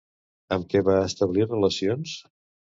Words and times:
Amb 0.57 0.65
què 0.71 0.81
va 0.87 0.97
establir 1.11 1.47
relacions? 1.53 2.19